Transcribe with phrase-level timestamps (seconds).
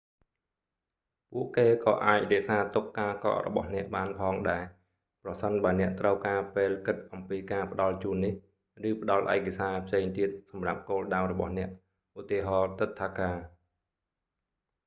[1.31, 8.33] ពួកគេ​ក៏​អាច​រក្សា​ទុក​ការ​កក់​របស់​អ្នក​បាន​ផង​ដែរ​ ប្រសិន​បើ​អ្នក​ត្រូវ​ការ​ពេល​គិត​អំពី​ការ​ផ្ដល់​ជូននេះ
[8.81, 12.37] ​ ឬ​ផ្ដល់​ឯកសារ​ផ្សេង​ទៀត​សម្រាប់​គោលដៅ​របស់​អ្នក​ ឧ.ទា.
[12.79, 13.57] ទិដ្ឋាការ​​។​